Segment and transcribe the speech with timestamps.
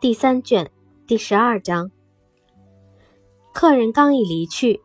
[0.00, 0.70] 第三卷
[1.06, 1.90] 第十二章。
[3.52, 4.80] 客人刚一离去，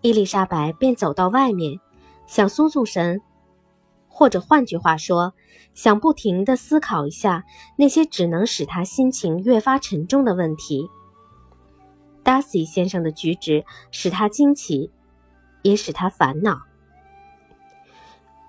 [0.00, 1.80] 伊丽莎白便走到外面，
[2.28, 3.20] 想松松神，
[4.06, 5.34] 或者换句话说，
[5.74, 7.44] 想不停地思考一下
[7.76, 10.88] 那些只能使他心情越发沉重的问题。
[12.22, 14.92] 达西先生的举止使他惊奇，
[15.62, 16.60] 也使他烦恼。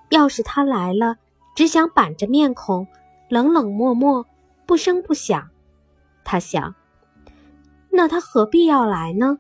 [0.10, 1.16] 要是他来了，
[1.56, 2.86] 只想板着面孔，
[3.28, 4.28] 冷冷漠漠，
[4.68, 5.50] 不声不响。
[6.26, 6.76] 他想，
[7.90, 9.38] 那他何必要来呢？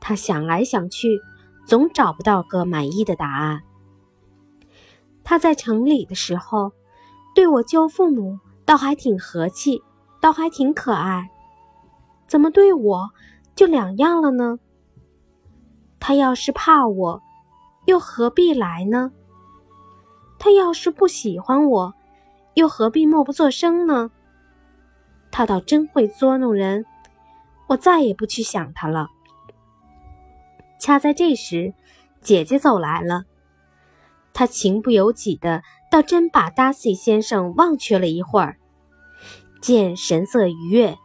[0.00, 1.20] 他想来想去，
[1.66, 3.62] 总找不到个满意的答案。
[5.24, 6.72] 他在城里的时候，
[7.34, 9.82] 对我舅父母倒还挺和气，
[10.20, 11.28] 倒还挺可爱。
[12.28, 13.10] 怎么对我
[13.56, 14.58] 就两样了呢？
[15.98, 17.20] 他要是怕我，
[17.86, 19.10] 又何必来呢？
[20.38, 21.94] 他要是不喜欢我，
[22.54, 24.12] 又何必默不作声呢？
[25.36, 26.86] 他倒真会捉弄人，
[27.66, 29.10] 我再也不去想他了。
[30.80, 31.74] 恰在这时，
[32.22, 33.24] 姐姐走来了，
[34.32, 38.56] 她情不由己的，倒真把达西先生忘却了一会儿。
[39.60, 40.96] 见神色愉悦，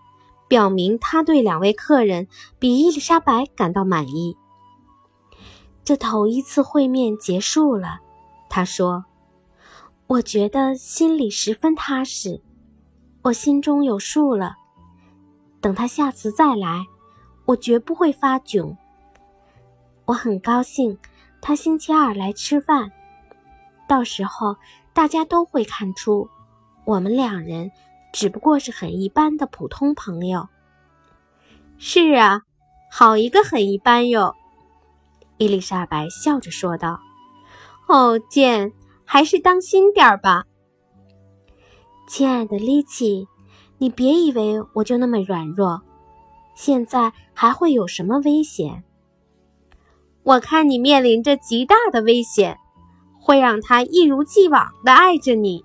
[0.48, 4.38] 表明他对两位客人比伊丽莎白感到满意。
[5.84, 8.00] 这头一次会面结束了，
[8.48, 9.04] 他说
[10.08, 12.42] ：“我觉得心里十分踏实。”
[13.24, 14.56] 我心中有数了，
[15.62, 16.84] 等他下次再来，
[17.46, 18.76] 我绝不会发窘。
[20.06, 20.98] 我很高兴
[21.40, 22.92] 他星期二来吃饭，
[23.88, 24.58] 到时候
[24.92, 26.28] 大家都会看出，
[26.84, 27.72] 我们两人
[28.12, 30.50] 只不过是很一般的普通朋友。
[31.78, 32.42] 是啊，
[32.92, 34.36] 好一个很一般哟！
[35.38, 37.00] 伊丽莎白笑着说道。
[37.88, 38.74] 哦，见，
[39.06, 40.46] 还是当心点儿吧。
[42.14, 43.26] 亲爱的丽奇，
[43.78, 45.82] 你别以为我就那么软弱。
[46.56, 48.84] 现在还会有什么危险？
[50.22, 52.58] 我看你面临着极大的危险，
[53.18, 55.64] 会让他一如既往的爱着你。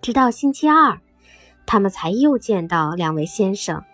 [0.00, 0.98] 直到星期二，
[1.64, 3.84] 他们才又见到两位先生。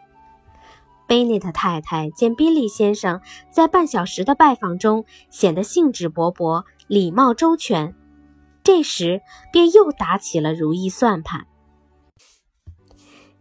[1.06, 3.20] 贝内特太太见宾利先生
[3.50, 7.94] 在半小时的拜访中显得兴致勃勃、礼貌周全。
[8.68, 11.46] 这时便又打起了如意算盘。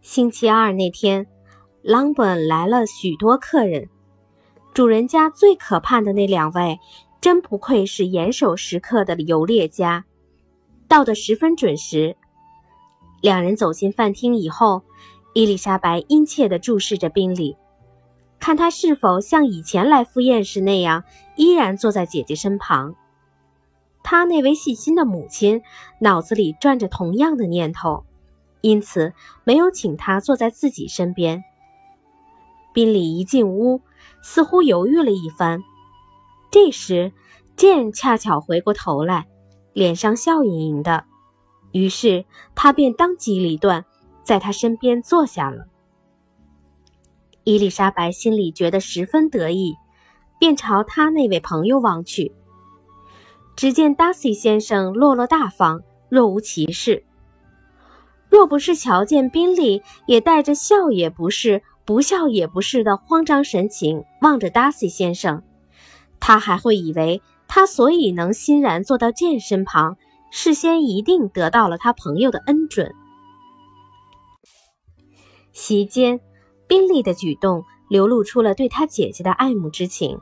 [0.00, 1.26] 星期二那天，
[1.82, 3.90] 朗本来了许多客人，
[4.72, 6.78] 主人家最可盼的那两位，
[7.20, 10.06] 真不愧是严守时刻的游猎家，
[10.88, 12.16] 到得十分准时。
[13.20, 14.82] 两人走进饭厅以后，
[15.34, 17.54] 伊丽莎白殷切地注视着宾利，
[18.38, 21.04] 看他是否像以前来赴宴时那样，
[21.36, 22.94] 依然坐在姐姐身旁。
[24.02, 25.62] 他那位细心的母亲
[26.00, 28.04] 脑子里转着同样的念头，
[28.60, 29.12] 因此
[29.44, 31.44] 没有请他坐在自己身边。
[32.72, 33.80] 宾利一进屋，
[34.22, 35.62] 似乎犹豫了一番。
[36.50, 37.12] 这时，
[37.56, 39.26] 剑恰巧回过头来，
[39.72, 41.04] 脸上笑盈盈的，
[41.72, 43.84] 于是他便当机立断，
[44.22, 45.66] 在他身边坐下了。
[47.44, 49.74] 伊丽莎白心里觉得十分得意，
[50.38, 52.32] 便朝他那位朋友望去。
[53.58, 57.02] 只见达西先生落落大方，若无其事。
[58.30, 65.42] 若不是瞧见宾利也带着笑也不是，不笑也不是的慌张神情望着达西先生，
[66.20, 69.96] 他还会以为他所以能欣然坐到剑身旁，
[70.30, 72.94] 事先一定得到了他朋友的恩准。
[75.52, 76.20] 席间，
[76.68, 80.20] 宾利的举动流露出了对他姐姐的爱慕之情。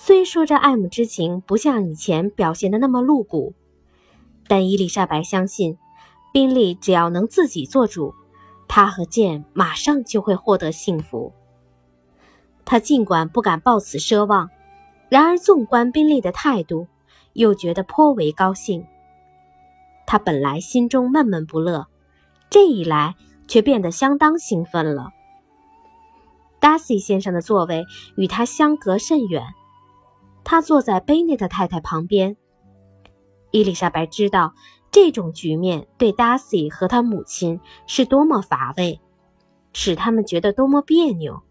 [0.00, 3.54] 虽说这爱慕之情不像以前表现的那么露骨，
[4.46, 5.76] 但伊丽莎白相信，
[6.32, 8.14] 宾利只要能自己做主，
[8.68, 11.32] 他和剑马上就会获得幸福。
[12.64, 14.48] 他尽管不敢抱此奢望，
[15.10, 16.86] 然而纵观宾利的态度，
[17.32, 18.86] 又觉得颇为高兴。
[20.06, 21.88] 他本来心中闷闷不乐，
[22.48, 23.16] 这一来
[23.48, 25.10] 却变得相当兴奋了。
[26.60, 27.84] 达西先生的座位
[28.16, 29.42] 与他相隔甚远。
[30.50, 32.34] 他坐在贝内特太太旁边。
[33.50, 34.54] 伊丽莎白知道
[34.90, 38.98] 这种局面对达西和他母亲是多么乏味，
[39.74, 41.42] 使他们觉得多么别扭。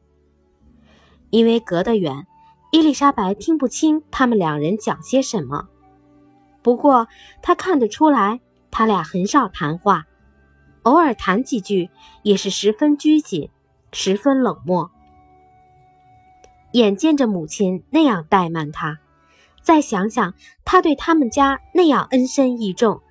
[1.29, 2.25] 因为隔得远，
[2.71, 5.67] 伊丽莎白听不清他们两人讲些什么。
[6.63, 7.07] 不过
[7.43, 8.41] 她看得出来，
[8.71, 10.07] 他俩很少谈话，
[10.81, 11.91] 偶尔谈几句
[12.23, 13.51] 也是十分拘谨，
[13.91, 14.89] 十分冷漠。
[16.73, 18.99] 眼见着母亲那样怠慢他，
[19.61, 20.33] 再想想
[20.65, 23.01] 他对他们家那样恩深义重，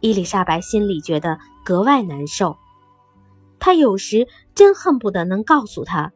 [0.00, 2.56] 伊丽莎白心里觉得格外难受。
[3.58, 6.12] 他有时真恨不得能告诉他，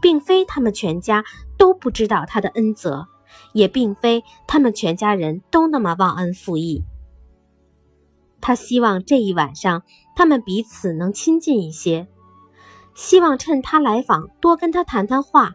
[0.00, 1.24] 并非他们全家
[1.58, 3.08] 都不知道他的恩泽，
[3.52, 6.84] 也并非他们全家人都那么忘恩负义。
[8.40, 9.82] 他希望这一晚上
[10.14, 12.06] 他们彼此能亲近一些，
[12.94, 15.54] 希望趁他来访多跟他谈谈话，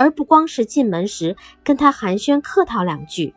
[0.00, 3.34] 而不光是进门时跟他寒暄客套两句。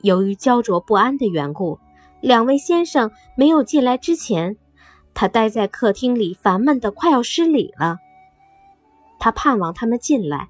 [0.00, 1.78] 由于焦灼不安的缘故，
[2.20, 4.56] 两位先生没有进来之前。
[5.14, 7.98] 他待在客厅里，烦闷的快要失礼了。
[9.20, 10.48] 他盼望他们进来，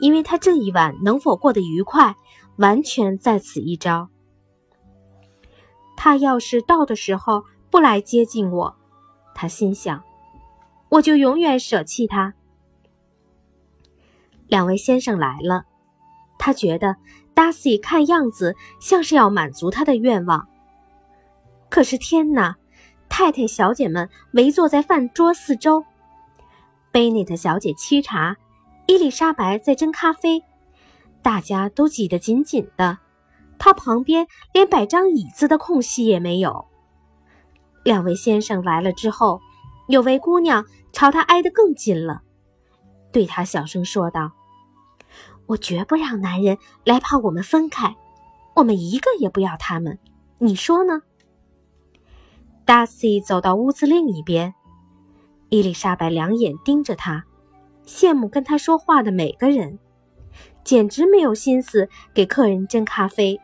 [0.00, 2.16] 因为他这一晚能否过得愉快，
[2.56, 4.08] 完全在此一招。
[5.98, 8.74] 他要是到的时候不来接近我，
[9.34, 10.02] 他心想，
[10.88, 12.32] 我就永远舍弃他。
[14.50, 15.64] 两位先生来了，
[16.36, 16.96] 他觉得
[17.34, 20.46] Darcy 看样子像是要满足他的愿望。
[21.70, 22.56] 可是天哪！
[23.08, 25.84] 太太、小姐们围坐在饭桌四周，
[26.92, 28.36] 贝内特小姐沏茶，
[28.86, 30.44] 伊丽莎白在斟咖啡，
[31.20, 32.98] 大家都挤得紧紧的。
[33.58, 36.66] 她旁边连摆张椅子的空隙也没有。
[37.84, 39.40] 两位先生来了之后，
[39.88, 42.22] 有位姑娘朝他挨得更近了，
[43.12, 44.30] 对他小声说道
[45.50, 47.96] ：“我绝不让男人来把我们分开，
[48.54, 49.98] 我们一个也不要他们，
[50.38, 51.02] 你说呢？”
[52.64, 54.54] 达西走到屋子另一边，
[55.48, 57.24] 伊丽莎白两眼盯着他，
[57.84, 59.80] 羡慕跟他说话的每个人，
[60.62, 63.40] 简直没有心思给客人斟咖啡。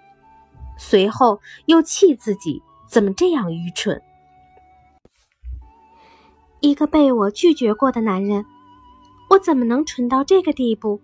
[0.79, 4.01] 随后又气自己怎么这样愚蠢。
[6.61, 8.45] 一个被我拒绝过的男人，
[9.31, 11.01] 我怎么能蠢到这个地步，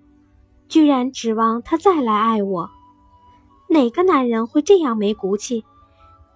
[0.72, 2.70] 居然指望他再来爱我？
[3.68, 5.66] 哪个男人会这样没骨气？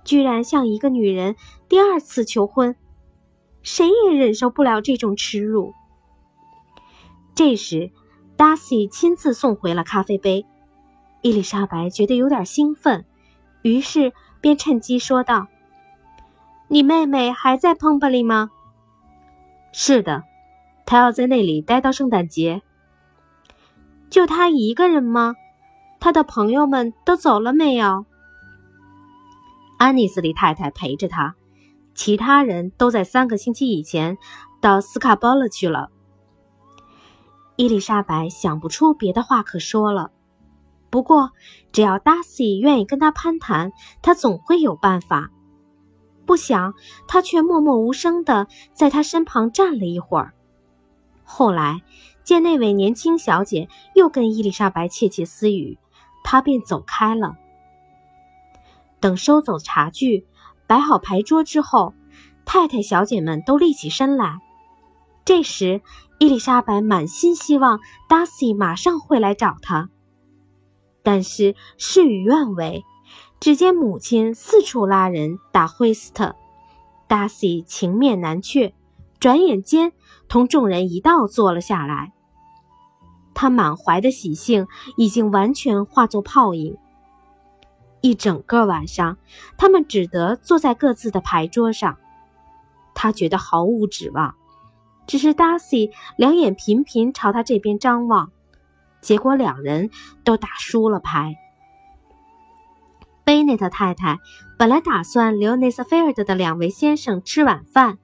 [0.05, 1.37] 居然向一个女人
[1.71, 2.77] 第二次求婚，
[3.63, 5.73] 谁也忍受不了这种耻辱。
[7.35, 7.91] 这时，
[8.37, 10.45] 达西亲自送回了咖啡杯。
[11.23, 13.07] 伊丽莎白觉得有点兴奋，
[13.63, 14.13] 于是
[14.43, 15.47] 便趁机说道
[16.69, 18.51] ：“你妹妹还在彭伯里吗
[19.73, 20.25] ？”“是的，
[20.85, 22.61] 她要在那里待到圣诞节。
[24.11, 25.35] ”“就他一个人吗？
[25.99, 28.07] 他的朋友们都走了没有？”
[29.79, 31.35] 安妮斯利太太陪着他，
[31.95, 34.17] 其他人都在三个星期以前
[34.61, 35.91] 到斯卡波勒去了。
[37.57, 40.11] 伊丽莎白想不出别的话可说了，
[40.91, 41.33] 不过
[41.73, 43.73] 只要达西愿意跟他攀谈，
[44.03, 45.31] 他总会有办法。
[46.25, 46.75] 不想
[47.07, 50.35] 他却默默无声的在他身旁站了一会儿，
[51.25, 51.83] 后来
[52.27, 55.79] 见那位年轻小姐又跟伊丽莎白窃窃私语，
[56.25, 57.37] 他便走开了。
[58.99, 60.27] 等收走茶具，
[60.67, 61.95] 摆好牌桌之后，
[62.45, 64.41] 太太、小姐们都立起身来。
[65.25, 65.81] 这时，
[66.19, 67.79] 伊丽莎白满心希望
[68.09, 69.89] 达西马上会来找她，
[71.05, 72.83] 但是事与愿违。
[73.39, 76.35] 只见母亲四处拉人打惠斯特，
[77.07, 78.75] 达西情面难却，
[79.21, 79.93] 转眼间
[80.27, 82.15] 同众人一道坐了下来。
[83.37, 84.67] 他满怀的喜庆
[84.97, 86.77] 已经完全化作泡影。
[88.01, 89.19] 一整个晚上，
[89.59, 91.99] 他们只得坐在各自的牌桌上。
[92.95, 94.35] 他觉得毫无指望，
[95.07, 98.33] 只是达西两眼频频朝他这边张望。
[99.03, 99.91] 结果两人
[100.25, 101.37] 都打输了牌。
[103.23, 104.19] 贝内特太太
[104.59, 107.99] 本来打算留内瑟菲尔德的两位先生吃晚饭，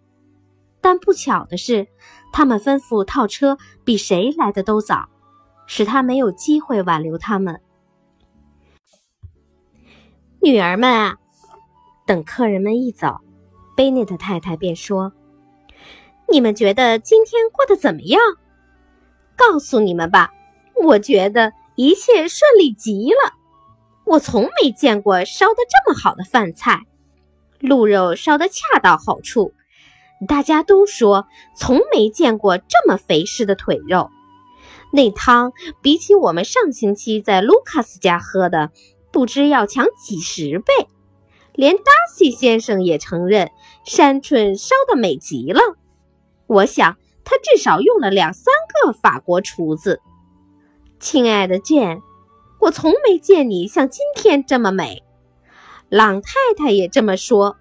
[0.83, 1.87] 但不巧的是，
[2.33, 5.09] 他们吩咐套车比谁来的都早，
[5.75, 7.63] 使他没有机会挽留他们。
[10.43, 11.17] 女儿们啊，
[12.07, 13.21] 等客人们一走，
[13.75, 15.15] 贝内特太太便说
[16.31, 18.21] ：“你们觉得今天过得怎么样？
[19.35, 20.35] 告诉你们吧，
[20.75, 23.33] 我觉得一切顺利极了。
[24.05, 26.83] 我从没见过烧的这么好的饭菜，
[27.61, 29.55] 鹿肉烧的恰到好处。
[30.29, 31.27] 大家都说
[31.57, 34.11] 从没见过这么肥实的腿肉。
[34.93, 38.71] 那汤比起我们上星期在卢卡斯家喝的。”
[39.13, 40.73] 不知要强几十倍，
[41.53, 43.51] 连达西先生也承认
[43.85, 45.61] 山春烧得美极了。
[46.47, 50.01] 我想他至少用了两三个法国厨子。
[50.99, 52.01] 亲爱的简，
[52.59, 55.03] 我从没见你像今天这么美。
[55.91, 57.59] 朗太太也这么说，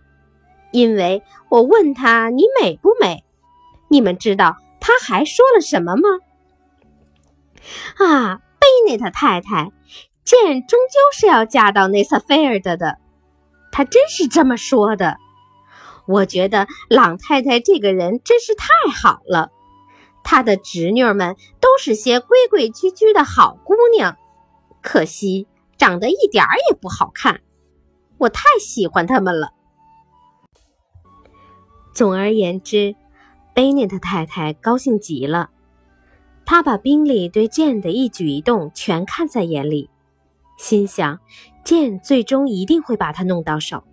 [0.71, 3.25] 因为我问他你美不美。
[3.89, 6.03] 你们知道他还说了什么吗？
[7.97, 9.71] 啊，贝内特太太。
[10.23, 12.99] 剑终究是要嫁到内瑟菲尔德的，
[13.71, 15.17] 他真是这么说的。
[16.07, 19.51] 我觉得朗太太这个人真是太好了，
[20.23, 24.15] 她的侄女们都是些规规矩矩的好姑娘，
[24.81, 27.41] 可惜长得一点儿也不好看。
[28.17, 29.53] 我太喜欢她们了。
[31.93, 32.95] 总而言之，
[33.53, 35.49] 贝内特太太高兴极了，
[36.51, 39.89] 他把宾利对 Jane 的一举一动全看在眼里，
[40.57, 41.17] 心想
[41.63, 43.85] Jane 最终一定会把他弄到手。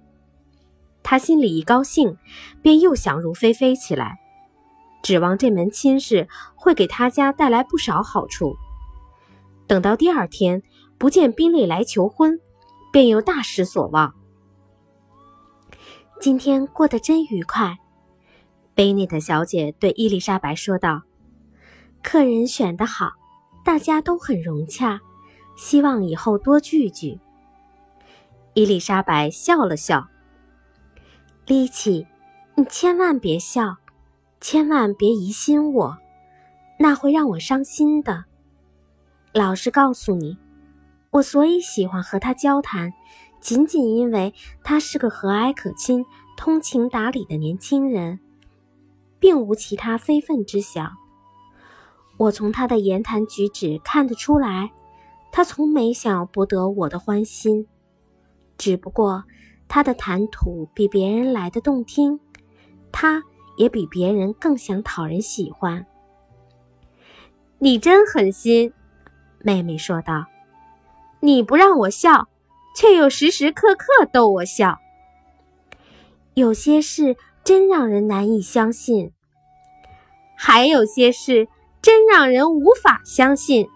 [1.04, 2.16] 他心里一高兴，
[2.60, 4.18] 便又想入非非起来，
[5.04, 8.56] 指望这门亲事会给他家带来不少好处。
[9.68, 10.64] 等到第二天
[10.98, 12.40] 不见宾利来求婚，
[12.92, 14.12] 便又大失所望。
[16.20, 17.78] 今天过得真愉快，
[18.74, 21.02] 贝内特小姐对伊丽莎白说道
[22.10, 23.12] ：“客人选得好，
[23.62, 24.98] 大家都很融洽，
[25.58, 27.20] 希望以后多聚聚。”
[28.56, 30.08] 伊丽莎白笑了笑。
[31.44, 32.06] 丽奇，
[32.54, 33.76] 你千万别笑，
[34.40, 35.98] 千万别疑心我，
[36.78, 38.24] 那会让我伤心的。
[39.34, 40.38] 老实告诉你，
[41.10, 42.94] 我所以喜欢和他交谈，
[43.38, 44.32] 仅仅因为
[44.64, 46.06] 他是个和蔼可亲、
[46.38, 48.18] 通情达理的年轻人，
[49.20, 50.96] 并无其他非分之想。
[52.18, 54.70] 我从他的言谈举止看得出来，
[55.32, 57.66] 他从没想要博得我的欢心，
[58.58, 59.24] 只不过。
[59.70, 62.18] 他的谈吐比别人来的动听，
[62.90, 63.22] 他
[63.58, 65.86] 也比别人更想讨人喜欢。
[67.58, 68.72] 你真狠心，
[69.40, 70.24] 妹妹说道。
[71.20, 72.28] 你不让我笑，
[72.74, 74.78] 却又时时刻刻逗我笑。
[76.32, 79.12] 有些事真让人难以相信，
[80.34, 81.46] 还有些事
[81.80, 83.68] 真让人无法相信。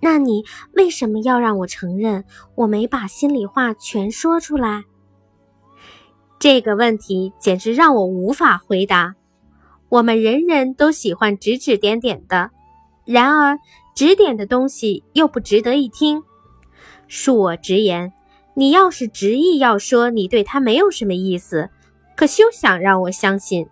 [0.00, 2.24] 那你为什么要让我承认
[2.56, 4.84] 我没把心里话全说出来？
[6.40, 9.14] 这个问题简直让我无法回答。
[9.88, 12.50] 我们人人都喜欢指指点点的，
[13.04, 13.58] 然而
[13.94, 16.24] 指点的东西又不值得一听。
[17.08, 18.12] 恕我直言，
[18.54, 21.70] 你要是执意要说你对他没有什么意思，
[22.16, 23.68] 可休想让我相信。